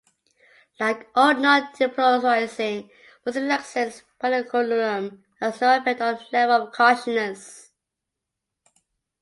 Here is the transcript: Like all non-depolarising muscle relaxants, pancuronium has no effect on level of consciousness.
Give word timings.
Like 0.79 1.09
all 1.13 1.35
non-depolarising 1.35 2.89
muscle 3.23 3.43
relaxants, 3.43 4.01
pancuronium 4.19 5.23
has 5.39 5.61
no 5.61 5.77
effect 5.77 6.01
on 6.01 6.17
level 6.31 6.65
of 6.69 6.71
consciousness. 6.73 7.69